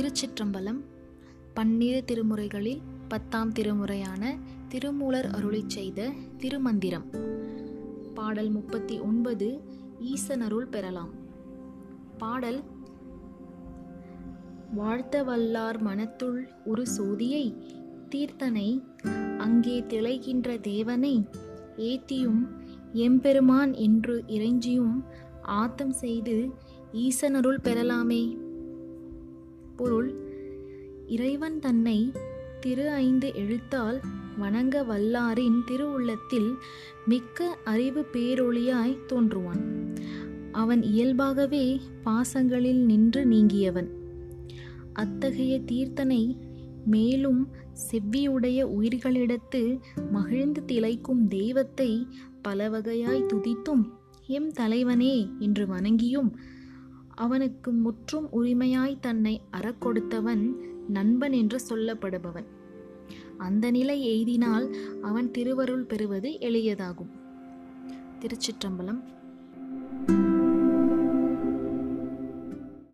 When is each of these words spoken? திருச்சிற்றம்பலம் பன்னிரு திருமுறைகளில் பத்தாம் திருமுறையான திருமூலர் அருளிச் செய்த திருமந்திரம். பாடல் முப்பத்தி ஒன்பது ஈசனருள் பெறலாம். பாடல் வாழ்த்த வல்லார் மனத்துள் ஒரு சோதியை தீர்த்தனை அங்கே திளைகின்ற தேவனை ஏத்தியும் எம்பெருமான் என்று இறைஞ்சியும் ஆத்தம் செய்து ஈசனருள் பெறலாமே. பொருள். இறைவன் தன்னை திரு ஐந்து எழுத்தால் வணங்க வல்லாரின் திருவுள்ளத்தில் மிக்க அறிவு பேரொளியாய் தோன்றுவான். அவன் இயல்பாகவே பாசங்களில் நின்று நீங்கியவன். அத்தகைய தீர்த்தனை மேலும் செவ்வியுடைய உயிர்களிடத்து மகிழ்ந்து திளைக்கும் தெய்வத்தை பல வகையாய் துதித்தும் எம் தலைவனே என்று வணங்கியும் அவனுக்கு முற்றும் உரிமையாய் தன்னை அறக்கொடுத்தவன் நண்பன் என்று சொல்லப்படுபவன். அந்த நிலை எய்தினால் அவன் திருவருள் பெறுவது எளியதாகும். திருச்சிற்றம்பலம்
திருச்சிற்றம்பலம் 0.00 0.78
பன்னிரு 1.54 2.04
திருமுறைகளில் 2.06 2.80
பத்தாம் 3.08 3.52
திருமுறையான 3.52 4.38
திருமூலர் 4.68 5.26
அருளிச் 5.26 5.66
செய்த 5.66 6.12
திருமந்திரம். 6.38 7.04
பாடல் 8.14 8.50
முப்பத்தி 8.50 8.98
ஒன்பது 8.98 9.60
ஈசனருள் 10.00 10.70
பெறலாம். 10.70 11.10
பாடல் 12.18 12.62
வாழ்த்த 14.74 15.22
வல்லார் 15.22 15.80
மனத்துள் 15.80 16.48
ஒரு 16.64 16.86
சோதியை 16.86 17.54
தீர்த்தனை 18.08 18.82
அங்கே 19.38 19.80
திளைகின்ற 19.80 20.60
தேவனை 20.60 21.24
ஏத்தியும் 21.76 22.48
எம்பெருமான் 22.92 23.72
என்று 23.72 24.24
இறைஞ்சியும் 24.26 25.04
ஆத்தம் 25.42 25.92
செய்து 25.92 26.50
ஈசனருள் 26.92 27.60
பெறலாமே. 27.64 28.48
பொருள். 29.80 30.14
இறைவன் 31.06 31.58
தன்னை 31.58 32.12
திரு 32.60 32.90
ஐந்து 32.90 33.32
எழுத்தால் 33.34 34.00
வணங்க 34.38 34.82
வல்லாரின் 34.82 35.60
திருவுள்ளத்தில் 35.66 36.54
மிக்க 37.06 37.58
அறிவு 37.64 38.06
பேரொளியாய் 38.12 38.98
தோன்றுவான். 39.06 39.62
அவன் 40.52 40.82
இயல்பாகவே 40.82 41.80
பாசங்களில் 42.04 42.84
நின்று 42.84 43.24
நீங்கியவன். 43.24 43.88
அத்தகைய 44.92 45.60
தீர்த்தனை 45.60 46.36
மேலும் 46.86 47.48
செவ்வியுடைய 47.90 48.64
உயிர்களிடத்து 48.80 49.80
மகிழ்ந்து 50.10 50.62
திளைக்கும் 50.66 51.28
தெய்வத்தை 51.28 52.06
பல 52.42 52.68
வகையாய் 52.68 53.26
துதித்தும் 53.26 53.84
எம் 54.26 54.52
தலைவனே 54.52 55.28
என்று 55.38 55.66
வணங்கியும் 55.66 56.32
அவனுக்கு 57.14 57.72
முற்றும் 57.72 58.28
உரிமையாய் 58.32 58.98
தன்னை 59.00 59.40
அறக்கொடுத்தவன் 59.52 60.54
நண்பன் 60.88 61.32
என்று 61.32 61.60
சொல்லப்படுபவன். 61.68 62.44
அந்த 63.38 63.70
நிலை 63.70 64.06
எய்தினால் 64.06 64.74
அவன் 65.02 65.30
திருவருள் 65.30 65.84
பெறுவது 65.84 66.30
எளியதாகும். 66.30 67.10
திருச்சிற்றம்பலம் 68.20 69.02